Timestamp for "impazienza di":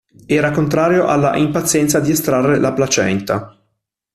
1.35-2.09